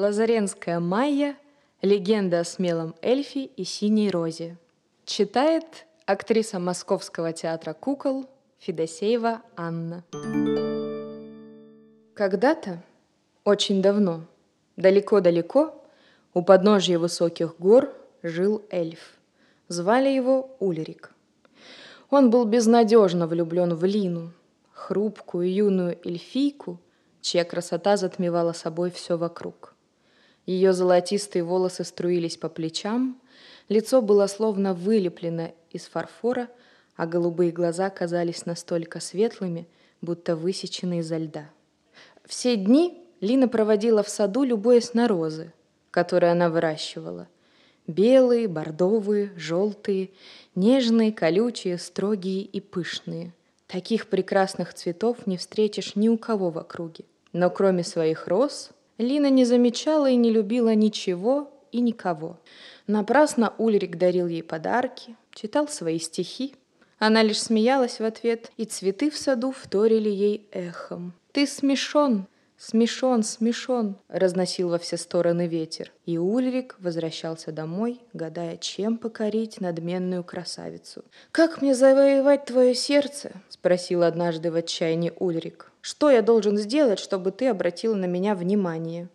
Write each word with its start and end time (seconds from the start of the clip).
Лазаренская 0.00 0.80
Майя. 0.80 1.36
Легенда 1.82 2.40
о 2.40 2.44
смелом 2.44 2.94
эльфе 3.02 3.44
и 3.44 3.64
синей 3.64 4.10
розе. 4.10 4.56
Читает 5.04 5.84
актриса 6.06 6.58
Московского 6.58 7.34
театра 7.34 7.74
кукол 7.74 8.24
Федосеева 8.60 9.42
Анна. 9.56 10.02
Когда-то, 12.14 12.82
очень 13.44 13.82
давно, 13.82 14.22
далеко-далеко, 14.76 15.74
у 16.32 16.42
подножья 16.42 16.98
высоких 16.98 17.56
гор 17.58 17.92
жил 18.22 18.62
эльф. 18.70 19.18
Звали 19.68 20.08
его 20.08 20.56
Ульрик. 20.60 21.12
Он 22.08 22.30
был 22.30 22.46
безнадежно 22.46 23.26
влюблен 23.26 23.74
в 23.74 23.84
Лину, 23.84 24.32
хрупкую 24.72 25.52
юную 25.52 25.98
эльфийку, 26.02 26.78
чья 27.20 27.44
красота 27.44 27.98
затмевала 27.98 28.54
собой 28.54 28.90
все 28.90 29.18
вокруг. 29.18 29.74
Ее 30.50 30.72
золотистые 30.72 31.44
волосы 31.44 31.84
струились 31.84 32.36
по 32.36 32.48
плечам, 32.48 33.20
лицо 33.68 34.02
было 34.02 34.26
словно 34.26 34.74
вылеплено 34.74 35.52
из 35.70 35.86
фарфора, 35.86 36.48
а 36.96 37.06
голубые 37.06 37.52
глаза 37.52 37.88
казались 37.88 38.46
настолько 38.46 38.98
светлыми, 38.98 39.68
будто 40.00 40.34
высечены 40.34 40.98
изо 40.98 41.18
льда. 41.18 41.44
Все 42.24 42.56
дни 42.56 43.00
Лина 43.20 43.46
проводила 43.46 44.02
в 44.02 44.08
саду, 44.08 44.42
любуясь 44.42 44.92
на 44.92 45.06
розы, 45.06 45.52
которые 45.92 46.32
она 46.32 46.50
выращивала. 46.50 47.28
Белые, 47.86 48.48
бордовые, 48.48 49.32
желтые, 49.36 50.10
нежные, 50.56 51.12
колючие, 51.12 51.78
строгие 51.78 52.42
и 52.42 52.58
пышные. 52.58 53.32
Таких 53.68 54.08
прекрасных 54.08 54.74
цветов 54.74 55.28
не 55.28 55.36
встретишь 55.36 55.94
ни 55.94 56.08
у 56.08 56.18
кого 56.18 56.50
в 56.50 56.58
округе. 56.58 57.04
Но 57.32 57.50
кроме 57.50 57.84
своих 57.84 58.26
роз, 58.26 58.72
Лина 59.00 59.30
не 59.30 59.46
замечала 59.46 60.10
и 60.10 60.16
не 60.16 60.30
любила 60.30 60.74
ничего 60.74 61.50
и 61.72 61.80
никого. 61.80 62.38
Напрасно 62.86 63.54
Ульрик 63.56 63.96
дарил 63.96 64.26
ей 64.26 64.42
подарки, 64.42 65.16
читал 65.32 65.68
свои 65.68 65.98
стихи. 65.98 66.54
Она 66.98 67.22
лишь 67.22 67.40
смеялась 67.40 67.98
в 67.98 68.04
ответ, 68.04 68.52
и 68.58 68.66
цветы 68.66 69.10
в 69.10 69.16
саду 69.16 69.52
вторили 69.52 70.10
ей 70.10 70.46
эхом. 70.52 71.14
«Ты 71.32 71.46
смешон, 71.46 72.26
смешон, 72.60 73.22
смешон!» 73.22 73.96
разносил 74.08 74.68
во 74.68 74.78
все 74.78 74.96
стороны 74.96 75.48
ветер. 75.48 75.90
И 76.06 76.18
Ульрик 76.18 76.76
возвращался 76.78 77.50
домой, 77.50 78.00
гадая, 78.12 78.56
чем 78.58 78.98
покорить 78.98 79.60
надменную 79.60 80.22
красавицу. 80.22 81.04
«Как 81.32 81.62
мне 81.62 81.74
завоевать 81.74 82.44
твое 82.44 82.74
сердце?» 82.74 83.32
спросил 83.48 84.02
однажды 84.02 84.50
в 84.50 84.54
отчаянии 84.54 85.12
Ульрик. 85.18 85.70
Что 85.82 86.10
я 86.10 86.22
должен 86.22 86.58
сделать, 86.58 86.98
чтобы 86.98 87.30
ты 87.30 87.48
обратила 87.48 87.94
на 87.94 88.04
меня 88.04 88.34
внимание? 88.34 89.08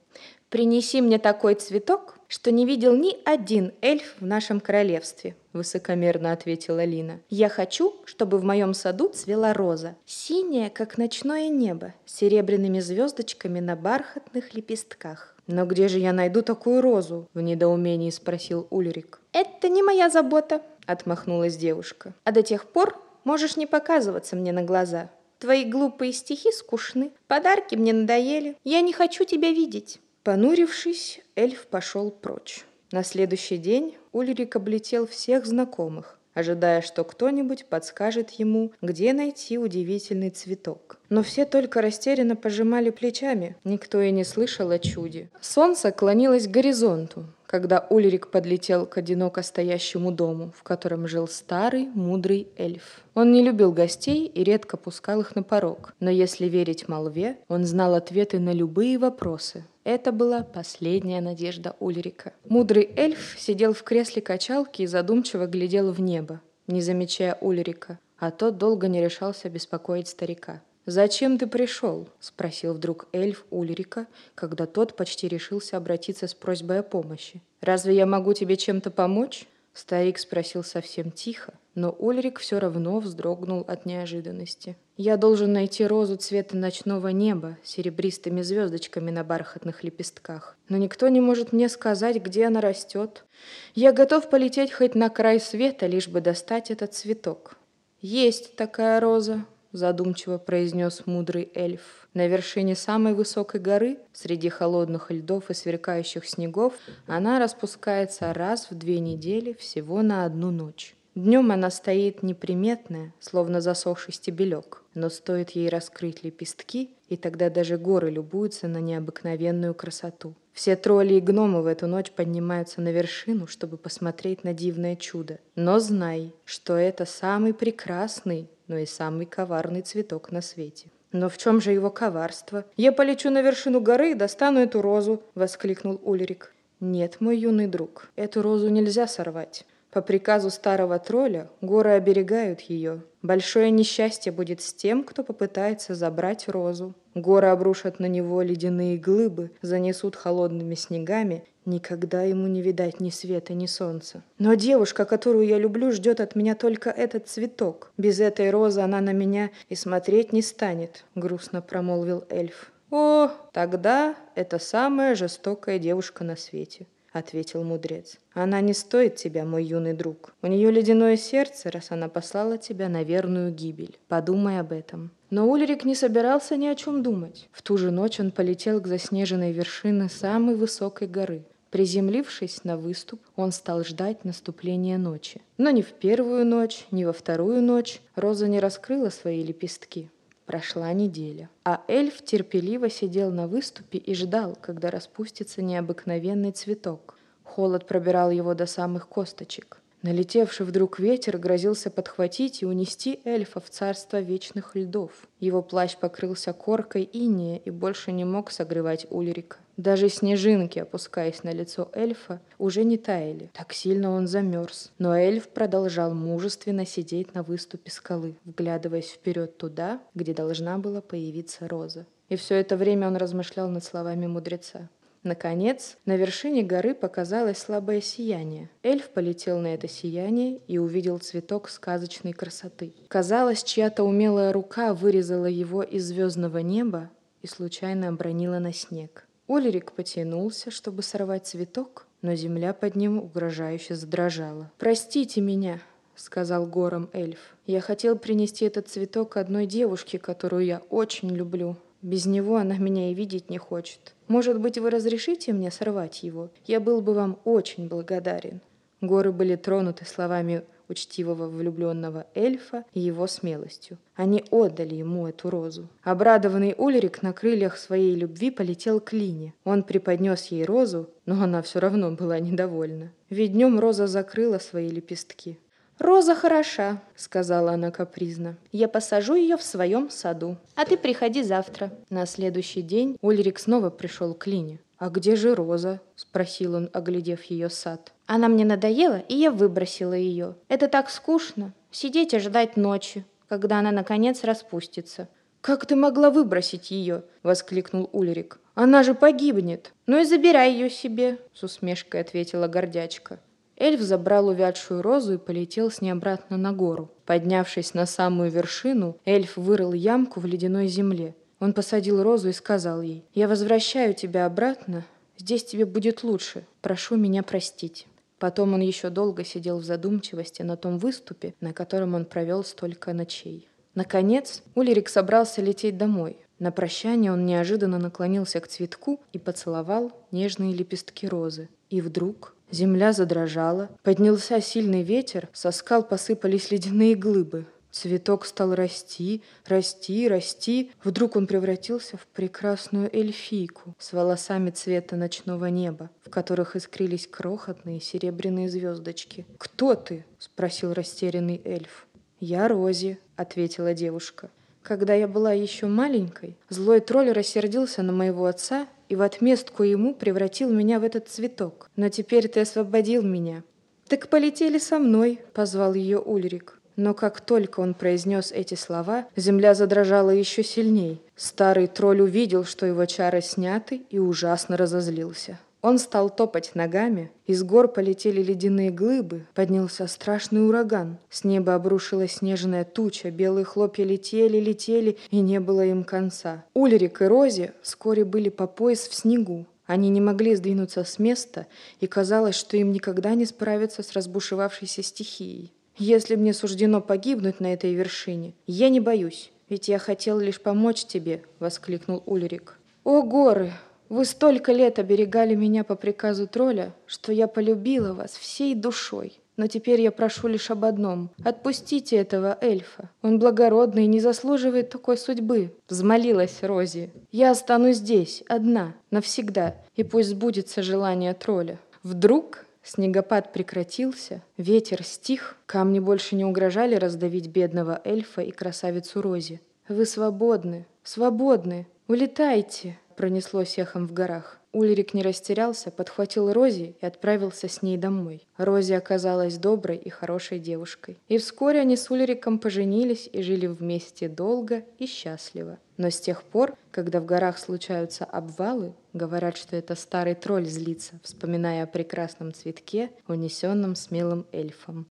Принеси 0.50 1.02
мне 1.02 1.20
такой 1.20 1.56
цветок, 1.56 2.15
что 2.28 2.52
не 2.52 2.66
видел 2.66 2.96
ни 2.96 3.18
один 3.26 3.74
эльф 3.82 4.16
в 4.20 4.26
нашем 4.26 4.60
королевстве, 4.60 5.36
высокомерно 5.54 6.32
ответила 6.32 6.84
Лина. 6.84 7.20
Я 7.30 7.50
хочу, 7.50 7.96
чтобы 8.06 8.38
в 8.38 8.44
моем 8.44 8.74
саду 8.74 9.10
цвела 9.10 9.54
роза, 9.54 9.96
синяя, 10.06 10.70
как 10.70 10.98
ночное 10.98 11.50
небо, 11.50 11.94
с 12.06 12.16
серебряными 12.18 12.80
звездочками 12.80 13.60
на 13.60 13.76
бархатных 13.76 14.54
лепестках. 14.54 15.36
«Но 15.48 15.66
где 15.66 15.88
же 15.88 16.00
я 16.00 16.12
найду 16.12 16.42
такую 16.42 16.82
розу?»– 16.82 17.30
в 17.34 17.42
недоумении 17.42 18.10
спросил 18.10 18.68
Ульрик. 18.72 19.22
«Это 19.32 19.70
не 19.70 19.84
моя 19.84 20.10
забота»,– 20.10 20.62
отмахнулась 20.88 21.56
девушка. 21.56 22.14
«А 22.24 22.32
до 22.32 22.42
тех 22.42 22.66
пор 22.66 23.00
можешь 23.24 23.56
не 23.56 23.68
показываться 23.68 24.36
мне 24.36 24.52
на 24.52 24.64
глаза. 24.64 25.10
Твои 25.38 25.66
глупые 25.66 26.14
стихи 26.14 26.52
скучны, 26.52 27.12
подарки 27.28 27.76
мне 27.76 27.94
надоели, 27.94 28.58
я 28.64 28.82
не 28.82 28.94
хочу 28.94 29.24
тебя 29.24 29.52
видеть». 29.52 30.00
Понурившись, 30.26 31.22
эльф 31.36 31.68
пошел 31.68 32.10
прочь. 32.10 32.66
На 32.92 33.04
следующий 33.04 33.58
день 33.58 33.96
Ульрик 34.12 34.56
облетел 34.56 35.06
всех 35.06 35.46
знакомых, 35.46 36.18
ожидая, 36.34 36.82
что 36.82 37.04
кто-нибудь 37.04 37.68
подскажет 37.68 38.32
ему, 38.32 38.72
где 38.82 39.14
найти 39.14 39.60
удивительный 39.60 40.32
цветок. 40.32 40.98
Но 41.10 41.22
все 41.22 41.46
только 41.46 41.80
растерянно 41.80 42.36
пожимали 42.36 42.90
плечами, 42.90 43.56
никто 43.64 44.02
и 44.02 44.10
не 44.10 44.24
слышал 44.24 44.72
о 44.72 44.80
чуде. 44.80 45.30
Солнце 45.42 45.92
клонилось 45.92 46.48
к 46.48 46.52
горизонту, 46.52 47.28
когда 47.48 47.86
Ульрик 47.90 48.28
подлетел 48.28 48.86
к 48.86 48.98
одиноко 48.98 49.44
стоящему 49.44 50.12
дому, 50.12 50.52
в 50.58 50.64
котором 50.64 51.08
жил 51.08 51.28
старый, 51.28 51.88
мудрый 51.94 52.48
эльф. 52.58 53.02
Он 53.14 53.32
не 53.32 53.44
любил 53.44 53.72
гостей 53.72 54.26
и 54.26 54.44
редко 54.44 54.78
пускал 54.78 55.22
их 55.22 55.36
на 55.36 55.44
порог, 55.44 55.94
но 56.00 56.10
если 56.10 56.46
верить 56.46 56.88
молве, 56.88 57.38
он 57.48 57.66
знал 57.66 57.96
ответы 57.96 58.40
на 58.40 58.52
любые 58.52 58.98
вопросы. 58.98 59.66
Это 59.84 60.12
была 60.12 60.42
последняя 60.42 61.22
надежда 61.22 61.76
Ульрика. 61.80 62.34
Мудрый 62.50 62.90
эльф 62.96 63.36
сидел 63.38 63.74
в 63.74 63.84
кресле 63.84 64.22
качалки 64.22 64.82
и 64.82 64.88
задумчиво 64.88 65.46
глядел 65.46 65.92
в 65.92 66.02
небо, 66.02 66.42
не 66.68 66.82
замечая 66.82 67.38
Ульрика, 67.40 68.00
а 68.18 68.32
тот 68.32 68.58
долго 68.58 68.88
не 68.88 69.02
решался 69.02 69.50
беспокоить 69.50 70.08
старика. 70.08 70.62
«Зачем 70.86 71.40
ты 71.40 71.48
пришел?»– 71.48 72.08
спросил 72.20 72.76
вдруг 72.76 73.08
эльф 73.12 73.46
Ульрика, 73.50 74.06
когда 74.36 74.68
тот 74.68 74.96
почти 74.96 75.28
решился 75.28 75.78
обратиться 75.78 76.28
с 76.28 76.36
просьбой 76.36 76.80
о 76.80 76.84
помощи. 76.84 77.42
«Разве 77.62 77.96
я 77.96 78.06
могу 78.06 78.34
тебе 78.34 78.56
чем-то 78.56 78.92
помочь?» 78.92 79.48
Старик 79.74 80.20
спросил 80.20 80.64
совсем 80.64 81.12
тихо, 81.12 81.54
но 81.74 81.90
Ульрик 81.90 82.40
все 82.40 82.60
равно 82.60 83.00
вздрогнул 83.00 83.66
от 83.68 83.86
неожиданности. 83.86 84.78
«Я 84.96 85.18
должен 85.18 85.52
найти 85.52 85.86
розу 85.86 86.16
цвета 86.16 86.56
ночного 86.56 87.10
неба 87.10 87.58
с 87.64 87.72
серебристыми 87.72 88.42
звездочками 88.42 89.10
на 89.10 89.24
бархатных 89.24 89.84
лепестках. 89.84 90.56
Но 90.70 90.78
никто 90.78 91.10
не 91.10 91.20
может 91.20 91.52
мне 91.52 91.68
сказать, 91.68 92.18
где 92.18 92.46
она 92.46 92.62
растет. 92.62 93.26
Я 93.74 93.92
готов 93.92 94.30
полететь 94.30 94.72
хоть 94.72 94.96
на 94.96 95.10
край 95.10 95.42
света, 95.42 95.88
лишь 95.88 96.08
бы 96.08 96.22
достать 96.22 96.72
этот 96.72 96.94
цветок. 96.94 97.58
Есть 98.00 98.56
такая 98.56 99.02
роза, 99.02 99.44
задумчиво 99.76 100.38
произнес 100.38 101.04
мудрый 101.06 101.50
эльф. 101.54 102.08
На 102.14 102.28
вершине 102.28 102.76
самой 102.76 103.14
высокой 103.14 103.60
горы, 103.60 103.98
среди 104.14 104.50
холодных 104.50 105.12
льдов 105.12 105.50
и 105.50 105.54
сверкающих 105.54 106.26
снегов, 106.26 106.74
она 107.08 107.40
распускается 107.40 108.34
раз 108.34 108.72
в 108.72 108.76
две 108.76 109.00
недели 109.00 109.54
всего 109.54 110.02
на 110.02 110.26
одну 110.26 110.52
ночь. 110.52 110.96
Днем 111.16 111.54
она 111.54 111.70
стоит 111.72 112.24
неприметная, 112.24 113.14
словно 113.22 113.62
засохший 113.62 114.14
стебелек, 114.14 114.84
но 114.96 115.10
стоит 115.10 115.52
ей 115.52 115.70
раскрыть 115.70 116.24
лепестки, 116.26 116.90
и 117.08 117.16
тогда 117.16 117.50
даже 117.50 117.78
горы 117.78 118.12
любуются 118.12 118.68
на 118.68 118.80
необыкновенную 118.80 119.74
красоту. 119.74 120.34
Все 120.52 120.76
тролли 120.76 121.16
и 121.16 121.22
гномы 121.22 121.62
в 121.62 121.68
эту 121.68 121.88
ночь 121.88 122.12
поднимаются 122.12 122.82
на 122.82 122.90
вершину, 122.90 123.48
чтобы 123.48 123.78
посмотреть 123.78 124.44
на 124.44 124.54
дивное 124.54 124.98
чудо. 124.98 125.40
Но 125.56 125.80
знай, 125.80 126.34
что 126.44 126.76
это 126.76 127.06
самый 127.06 127.54
прекрасный, 127.54 128.50
но 128.68 128.78
и 128.78 128.86
самый 128.86 129.26
коварный 129.26 129.82
цветок 129.82 130.32
на 130.32 130.42
свете. 130.42 130.88
«Но 131.12 131.30
в 131.30 131.38
чем 131.38 131.62
же 131.62 131.72
его 131.72 131.90
коварство? 131.92 132.66
Я 132.76 132.92
полечу 132.92 133.30
на 133.30 133.42
вершину 133.42 133.80
горы 133.80 134.12
и 134.12 134.16
достану 134.16 134.60
эту 134.60 134.82
розу!»— 134.82 135.24
воскликнул 135.36 136.00
Ульрик. 136.04 136.54
«Нет, 136.80 137.22
мой 137.22 137.38
юный 137.38 137.68
друг, 137.68 138.10
эту 138.16 138.42
розу 138.42 138.70
нельзя 138.70 139.08
сорвать. 139.08 139.66
По 139.92 140.02
приказу 140.02 140.50
старого 140.50 141.00
тролля 141.00 141.50
горы 141.62 141.92
оберегают 141.92 142.60
ее. 142.60 143.02
Большое 143.26 143.72
несчастье 143.72 144.32
будет 144.32 144.62
с 144.62 144.72
тем, 144.72 145.04
кто 145.04 145.24
попытается 145.24 145.96
забрать 145.96 146.48
розу. 146.48 146.94
Горы 147.16 147.48
обрушат 147.48 148.00
на 148.00 148.06
него 148.06 148.40
ледяные 148.44 149.00
глыбы, 149.00 149.50
занесут 149.64 150.16
холодными 150.16 150.76
снегами. 150.76 151.44
Никогда 151.66 152.22
ему 152.22 152.46
не 152.46 152.62
видать 152.62 153.00
ни 153.00 153.10
света, 153.10 153.56
ни 153.56 153.66
солнца. 153.66 154.22
Но 154.38 154.54
девушка, 154.54 155.06
которую 155.06 155.48
я 155.48 155.58
люблю, 155.58 155.92
ждет 155.92 156.20
от 156.20 156.36
меня 156.36 156.54
только 156.54 156.92
этот 156.92 157.28
цветок. 157.28 157.92
Без 157.98 158.20
этой 158.20 158.52
розы 158.52 158.82
она 158.82 159.02
на 159.02 159.12
меня 159.12 159.50
и 159.70 159.76
смотреть 159.76 160.32
не 160.32 160.44
станет, 160.44 161.04
грустно 161.16 161.64
промолвил 161.64 162.26
эльф. 162.30 162.72
О, 162.92 163.32
тогда 163.54 164.16
это 164.36 164.60
самая 164.60 165.16
жестокая 165.16 165.80
девушка 165.80 166.24
на 166.24 166.36
свете 166.36 166.86
ответил 167.16 167.64
мудрец. 167.64 168.18
Она 168.34 168.62
не 168.62 168.74
стоит 168.74 169.16
тебя, 169.16 169.46
мой 169.46 169.64
юный 169.64 169.94
друг. 169.94 170.34
У 170.42 170.48
нее 170.48 170.72
ледяное 170.72 171.18
сердце, 171.18 171.72
раз 171.72 171.92
она 171.92 172.10
послала 172.10 172.58
тебя 172.58 172.90
на 172.90 173.04
верную 173.04 173.52
гибель. 173.52 173.98
Подумай 174.08 174.60
об 174.60 174.72
этом. 174.72 175.12
Но 175.30 175.50
Ульрик 175.50 175.86
не 175.86 175.96
собирался 175.96 176.58
ни 176.58 176.68
о 176.68 176.76
чем 176.76 177.04
думать. 177.04 177.50
В 177.52 177.62
ту 177.62 177.78
же 177.78 177.92
ночь 177.92 178.20
он 178.20 178.32
полетел 178.32 178.80
к 178.82 178.88
заснеженной 178.88 179.52
вершине 179.52 180.10
самой 180.10 180.56
высокой 180.56 181.08
горы. 181.08 181.44
Приземлившись 181.72 182.64
на 182.64 182.78
выступ, 182.78 183.20
он 183.36 183.52
стал 183.52 183.84
ждать 183.84 184.24
наступления 184.24 184.98
ночи. 184.98 185.42
Но 185.58 185.72
ни 185.72 185.82
в 185.82 185.92
первую 185.92 186.46
ночь, 186.46 186.86
ни 186.92 187.04
во 187.04 187.12
вторую 187.12 187.62
ночь 187.62 188.00
Роза 188.16 188.48
не 188.48 188.62
раскрыла 188.62 189.10
свои 189.10 189.44
лепестки. 189.44 190.10
Прошла 190.46 190.94
неделя, 190.94 191.50
а 191.64 191.84
эльф 191.88 192.24
терпеливо 192.24 192.90
сидел 192.90 193.32
на 193.32 193.48
выступе 193.48 193.98
и 193.98 194.14
ждал, 194.14 194.56
когда 194.62 194.92
распустится 194.92 195.64
необыкновенный 195.64 196.52
цветок. 196.52 197.18
Холод 197.44 197.88
пробирал 197.88 198.30
его 198.30 198.54
до 198.54 198.68
самых 198.68 199.08
косточек. 199.08 199.82
Налетевший 200.06 200.68
вдруг 200.68 201.00
ветер 201.00 201.40
грозился 201.40 201.90
подхватить 201.90 202.62
и 202.62 202.66
унести 202.68 203.22
эльфа 203.26 203.60
в 203.60 203.72
царство 203.72 204.20
вечных 204.22 204.76
льдов. 204.76 205.10
Его 205.40 205.64
плащ 205.64 205.98
покрылся 205.98 206.54
коркой 206.54 207.10
иния 207.12 207.58
и 207.58 207.72
больше 207.72 208.12
не 208.12 208.24
мог 208.24 208.52
согревать 208.52 209.08
Ульрика. 209.10 209.58
Даже 209.78 210.10
снежинки, 210.10 210.78
опускаясь 210.78 211.42
на 211.42 211.52
лицо 211.52 211.90
эльфа, 211.92 212.40
уже 212.60 212.84
не 212.84 213.00
таяли. 213.00 213.50
Так 213.52 213.74
сильно 213.74 214.12
он 214.12 214.28
замерз. 214.28 214.92
Но 215.00 215.18
эльф 215.18 215.48
продолжал 215.50 216.14
мужественно 216.14 216.86
сидеть 216.86 217.34
на 217.34 217.42
выступе 217.42 217.90
скалы, 217.90 218.36
вглядываясь 218.46 219.10
вперед 219.10 219.58
туда, 219.58 220.00
где 220.14 220.36
должна 220.36 220.78
была 220.78 221.02
появиться 221.02 221.68
роза. 221.68 222.06
И 222.30 222.36
все 222.36 222.56
это 222.56 222.78
время 222.78 223.08
он 223.08 223.18
размышлял 223.18 223.70
над 223.70 223.84
словами 223.84 224.28
мудреца. 224.28 224.88
Наконец, 225.26 225.98
на 226.06 226.18
вершине 226.18 226.62
горы 226.62 226.94
показалось 226.94 227.58
слабое 227.58 228.00
сияние. 228.00 228.70
Эльф 228.84 229.10
полетел 229.10 229.60
на 229.60 229.74
это 229.74 229.88
сияние 229.88 230.60
и 230.68 230.78
увидел 230.78 231.18
цветок 231.18 231.68
сказочной 231.68 232.32
красоты. 232.32 232.94
Казалось, 233.08 233.64
чья-то 233.64 234.04
умелая 234.04 234.54
рука 234.54 234.94
вырезала 234.94 235.48
его 235.48 235.82
из 235.82 236.06
звездного 236.06 236.60
неба 236.60 237.10
и 237.42 237.48
случайно 237.48 238.10
обронила 238.10 238.60
на 238.60 238.72
снег. 238.72 239.28
Улерик 239.48 239.94
потянулся, 239.94 240.70
чтобы 240.70 241.02
сорвать 241.02 241.48
цветок, 241.48 242.06
но 242.22 242.36
земля 242.36 242.72
под 242.74 242.96
ним 242.96 243.18
угрожающе 243.18 243.96
задрожала. 243.96 244.72
«Простите 244.78 245.42
меня»,— 245.42 245.82
сказал 246.16 246.68
гором 246.68 247.10
эльф. 247.14 247.56
«Я 247.66 247.82
хотел 247.82 248.16
принести 248.16 248.64
этот 248.66 248.90
цветок 248.90 249.38
одной 249.38 249.66
девушке, 249.66 250.20
которую 250.20 250.66
я 250.66 250.84
очень 250.92 251.30
люблю. 251.30 251.78
Без 252.06 252.28
него 252.28 252.58
она 252.58 252.78
меня 252.78 253.10
и 253.10 253.16
видеть 253.16 253.50
не 253.50 253.58
хочет. 253.58 254.14
Может 254.28 254.60
быть, 254.60 254.78
вы 254.78 254.92
разрешите 254.92 255.54
мне 255.54 255.72
сорвать 255.72 256.22
его? 256.22 256.50
Я 256.68 256.80
был 256.80 257.02
бы 257.02 257.16
вам 257.16 257.40
очень 257.46 257.88
благодарен». 257.88 258.62
Горы 259.02 259.32
были 259.32 259.56
тронуты 259.56 260.06
словами 260.06 260.62
учтивого 260.88 261.48
влюбленного 261.48 262.28
эльфа 262.36 262.86
и 262.94 263.00
его 263.00 263.26
смелостью. 263.26 263.98
Они 264.14 264.44
отдали 264.52 264.94
ему 264.94 265.26
эту 265.26 265.50
розу. 265.50 265.88
Обрадованный 266.04 266.76
Ульрик 266.78 267.24
на 267.24 267.34
крыльях 267.34 267.76
своей 267.76 268.14
любви 268.14 268.52
полетел 268.52 269.00
к 269.00 269.12
Лине. 269.12 269.56
Он 269.64 269.82
преподнес 269.82 270.46
ей 270.52 270.64
розу, 270.64 271.10
но 271.26 271.42
она 271.42 271.64
все 271.64 271.80
равно 271.80 272.12
была 272.12 272.38
недовольна. 272.40 273.14
Ведь 273.32 273.54
днем 273.54 273.80
роза 273.80 274.06
закрыла 274.06 274.60
свои 274.60 274.90
лепестки. 274.90 275.58
«Роза 275.98 276.36
хороша»,— 276.36 277.02
сказала 277.16 277.72
она 277.72 277.90
капризно. 277.90 278.58
«Я 278.72 278.88
посажу 278.88 279.36
ее 279.36 279.56
в 279.56 279.64
своем 279.64 280.10
саду. 280.10 280.58
А 280.76 280.86
ты 280.86 280.98
приходи 280.98 281.42
завтра». 281.42 281.92
На 282.10 282.26
следующий 282.26 282.82
день 282.82 283.18
Ульрик 283.22 283.60
снова 283.60 283.90
пришел 283.90 284.34
к 284.34 284.46
Лине. 284.48 284.80
«А 284.98 285.10
где 285.10 285.36
же 285.36 285.56
Роза?»— 285.56 286.02
спросил 286.16 286.76
он, 286.76 286.90
оглядев 286.94 287.44
ее 287.44 287.70
сад. 287.70 288.12
«Она 288.28 288.48
мне 288.48 288.66
надоела, 288.66 289.20
и 289.20 289.36
я 289.36 289.52
выбросила 289.52 290.14
ее. 290.14 290.56
Это 290.68 290.88
так 290.88 291.10
скучно. 291.10 291.74
Сидеть 291.92 292.34
и 292.34 292.40
ждать 292.40 292.76
ночи, 292.76 293.26
когда 293.48 293.80
она, 293.80 293.92
наконец, 293.92 294.44
распустится». 294.44 295.30
«Как 295.62 295.86
ты 295.86 295.96
могла 295.96 296.30
выбросить 296.30 296.92
ее?»— 296.92 297.24
воскликнул 297.44 298.10
Ульрик. 298.14 298.60
«Она 298.76 299.02
же 299.02 299.16
погибнет!» 299.16 299.94
«Ну 300.06 300.20
и 300.20 300.24
забирай 300.24 300.72
ее 300.74 300.90
себе!»— 300.90 301.40
с 301.54 301.64
усмешкой 301.64 302.22
ответила 302.22 302.68
гордячка. 302.68 303.40
Эльф 303.78 304.02
забрал 304.02 304.48
увядшую 304.48 305.02
розу 305.02 305.34
и 305.34 305.38
полетел 305.38 305.92
с 305.92 306.02
ней 306.02 306.12
обратно 306.12 306.58
на 306.58 306.72
гору. 306.72 307.12
Поднявшись 307.26 307.94
на 307.94 308.06
самую 308.06 308.50
вершину, 308.50 309.18
эльф 309.26 309.58
вырыл 309.58 309.94
ямку 309.94 310.40
в 310.40 310.46
ледяной 310.46 310.88
земле. 310.88 311.36
Он 311.60 311.74
посадил 311.74 312.24
розу 312.24 312.50
и 312.50 312.54
сказал 312.54 313.02
ей, 313.02 313.26
«Я 313.34 313.48
возвращаю 313.48 314.14
тебя 314.14 314.46
обратно, 314.46 315.06
здесь 315.38 315.66
тебе 315.66 315.86
будет 315.86 316.24
лучше, 316.24 316.66
прошу 316.82 317.16
меня 317.16 317.44
простить». 317.44 318.08
Потом 318.40 318.74
он 318.74 318.82
еще 318.82 319.10
долго 319.10 319.46
сидел 319.46 319.80
в 319.80 319.86
задумчивости 319.86 320.62
на 320.62 320.76
том 320.76 320.98
выступе, 320.98 321.54
на 321.62 321.74
котором 321.74 322.14
он 322.16 322.26
провел 322.26 322.64
столько 322.64 323.14
ночей. 323.14 323.68
Наконец, 323.94 324.62
Улерик 324.76 325.08
собрался 325.08 325.62
лететь 325.62 325.98
домой. 325.98 326.38
На 326.60 326.72
прощание 326.72 327.32
он 327.32 327.46
неожиданно 327.46 327.98
наклонился 327.98 328.60
к 328.60 328.68
цветку 328.68 329.22
и 329.32 329.40
поцеловал 329.40 330.12
нежные 330.32 330.74
лепестки 330.74 331.28
розы. 331.28 331.70
И 331.90 332.02
вдруг 332.02 332.56
Земля 332.72 333.14
задрожала, 333.14 333.90
поднялся 334.04 334.60
сильный 334.62 335.04
ветер, 335.04 335.50
со 335.54 335.72
скал 335.72 336.04
посыпались 336.04 336.72
ледяные 336.72 337.16
глыбы. 337.16 337.66
Цветок 337.96 338.46
стал 338.46 338.76
расти, 338.76 339.42
расти, 339.66 340.28
расти. 340.28 340.92
Вдруг 341.02 341.38
он 341.38 341.48
превратился 341.48 342.18
в 342.18 342.28
прекрасную 342.28 343.10
эльфийку 343.16 343.96
с 343.98 344.12
волосами 344.12 344.70
цвета 344.72 345.16
ночного 345.16 345.68
неба, 345.68 346.10
в 346.26 346.30
которых 346.30 346.76
искрились 346.76 347.26
крохотные 347.26 348.02
серебряные 348.02 348.68
звездочки. 348.68 349.46
«Кто 349.58 349.96
ты?»— 349.96 350.26
спросил 350.40 350.92
растерянный 350.92 351.62
эльф. 351.64 352.06
«Я 352.42 352.68
Рози»,— 352.68 353.18
ответила 353.38 353.94
девушка. 353.94 354.50
Когда 354.86 355.16
я 355.16 355.28
была 355.28 355.52
еще 355.52 355.88
маленькой, 355.88 356.56
злой 356.70 357.00
тролль 357.00 357.32
рассердился 357.32 358.04
на 358.04 358.14
моего 358.14 358.46
отца 358.46 358.86
и 359.10 359.16
в 359.16 359.24
отместку 359.24 359.82
ему 359.82 360.14
превратил 360.14 360.72
меня 360.72 361.00
в 361.00 361.04
этот 361.04 361.28
цветок. 361.28 361.90
Но 361.96 362.10
теперь 362.10 362.48
ты 362.48 362.60
освободил 362.60 363.24
меня. 363.24 363.64
Так 364.08 364.30
полетели 364.30 364.78
со 364.78 365.00
мной, 365.00 365.40
позвал 365.54 365.96
ее 365.96 366.20
Ульрик. 366.20 366.80
Но 366.98 367.16
как 367.16 367.42
только 367.42 367.80
он 367.80 367.96
произнес 367.96 368.52
эти 368.52 368.76
слова, 368.76 369.26
земля 369.36 369.74
задрожала 369.74 370.30
еще 370.30 370.64
сильней. 370.64 371.20
Старый 371.36 371.88
тролль 371.88 372.22
увидел, 372.22 372.64
что 372.64 372.86
его 372.86 373.06
чары 373.06 373.42
сняты, 373.42 374.04
и 374.12 374.20
ужасно 374.20 374.78
разозлился. 374.78 375.58
Он 375.86 376.00
стал 376.00 376.32
топать 376.32 376.74
ногами, 376.74 377.30
из 377.46 377.62
гор 377.62 377.88
полетели 377.88 378.42
ледяные 378.42 378.90
глыбы, 378.90 379.46
поднялся 379.54 380.08
страшный 380.08 380.68
ураган. 380.68 381.20
С 381.30 381.44
неба 381.44 381.76
обрушилась 381.76 382.38
снежная 382.38 382.84
туча, 382.84 383.30
белые 383.30 383.66
хлопья 383.66 384.04
летели, 384.04 384.58
летели, 384.58 385.16
и 385.30 385.42
не 385.42 385.60
было 385.60 385.86
им 385.86 386.04
конца. 386.04 386.66
Ульрик 386.74 387.22
и 387.22 387.26
Рози 387.26 387.72
вскоре 387.84 388.26
были 388.26 388.50
по 388.50 388.66
пояс 388.66 389.02
в 389.02 389.14
снегу. 389.14 389.68
Они 389.86 390.10
не 390.10 390.22
могли 390.22 390.56
сдвинуться 390.56 391.04
с 391.04 391.20
места, 391.20 391.68
и 392.00 392.08
казалось, 392.08 392.56
что 392.56 392.78
им 392.78 392.92
никогда 392.92 393.36
не 393.36 393.46
справиться 393.46 394.02
с 394.02 394.14
разбушевавшейся 394.14 395.04
стихией. 395.04 395.72
«Если 395.98 396.36
мне 396.36 396.56
суждено 396.56 397.00
погибнуть 397.00 397.60
на 397.60 397.72
этой 397.72 397.94
вершине, 397.94 398.56
я 398.66 398.90
не 398.90 399.02
боюсь, 399.02 399.52
ведь 399.70 399.88
я 399.88 400.00
хотел 400.00 400.40
лишь 400.40 400.60
помочь 400.60 401.06
тебе»,— 401.06 401.44
воскликнул 401.60 402.24
Ульрик. 402.26 402.80
«О, 403.04 403.22
горы! 403.22 403.72
Вы 404.10 404.26
столько 404.26 404.72
лет 404.72 405.00
оберегали 405.00 405.56
меня 405.56 405.84
по 405.84 405.96
приказу 405.96 406.48
тролля, 406.48 406.94
что 407.06 407.32
я 407.32 407.48
полюбила 407.48 408.14
вас 408.14 408.32
всей 408.32 408.76
душой. 408.76 409.40
Но 409.58 409.68
теперь 409.68 410.02
я 410.02 410.12
прошу 410.12 410.48
лишь 410.48 410.70
об 410.70 410.84
одном. 410.84 411.30
Отпустите 411.44 412.18
этого 412.18 412.58
эльфа. 412.60 413.10
Он 413.22 413.40
благородный 413.40 414.04
и 414.04 414.08
не 414.08 414.20
заслуживает 414.20 414.90
такой 414.90 415.18
судьбы. 415.18 415.74
Взмолилась 415.88 416.62
Рози. 416.62 417.12
Я 417.32 417.52
останусь 417.52 417.98
здесь, 417.98 418.44
одна, 418.48 418.96
навсегда, 419.12 419.76
и 419.96 420.04
пусть 420.04 420.30
сбудется 420.30 420.84
желание 420.84 421.34
тролля. 421.34 421.80
Вдруг 422.04 422.66
снегопад 422.84 423.54
прекратился, 423.54 424.44
ветер 424.58 425.04
стих, 425.04 425.58
камни 425.66 426.00
больше 426.00 426.36
не 426.36 426.46
угрожали 426.46 426.96
раздавить 426.96 427.48
бедного 427.48 428.02
эльфа 428.04 428.42
и 428.42 428.52
красавицу 428.52 429.22
Рози. 429.22 429.62
Вы 429.88 430.06
свободны, 430.06 430.86
свободны, 431.04 431.88
улетайте 432.08 433.00
пронеслось 433.16 433.78
эхом 433.78 434.08
в 434.08 434.14
горах. 434.14 434.60
Ульрик 434.74 435.14
не 435.14 435.24
растерялся, 435.24 435.90
подхватил 435.90 436.52
Рози 436.52 436.98
и 437.02 437.06
отправился 437.06 437.70
с 437.70 437.82
ней 437.82 437.98
домой. 437.98 438.46
Рози 438.58 438.92
оказалась 438.92 439.58
доброй 439.58 439.96
и 439.96 440.10
хорошей 440.10 440.60
девушкой. 440.60 441.18
И 441.30 441.38
вскоре 441.38 441.80
они 441.80 441.96
с 441.96 442.12
Ульриком 442.12 442.60
поженились 442.60 443.30
и 443.32 443.42
жили 443.42 443.68
вместе 443.68 444.28
долго 444.28 444.84
и 445.00 445.06
счастливо. 445.06 445.78
Но 445.96 446.10
с 446.10 446.20
тех 446.20 446.44
пор, 446.44 446.76
когда 446.92 447.22
в 447.22 447.26
горах 447.26 447.58
случаются 447.58 448.26
обвалы, 448.26 448.94
говорят, 449.14 449.56
что 449.56 449.78
это 449.78 449.96
старый 449.96 450.36
тролль 450.36 450.66
злится, 450.66 451.20
вспоминая 451.24 451.84
о 451.84 451.88
прекрасном 451.88 452.54
цветке, 452.54 453.12
унесенном 453.28 453.96
смелым 453.96 454.46
эльфом. 454.52 455.08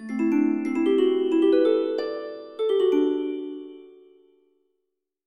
Thank 0.00 0.32
you 0.32 0.43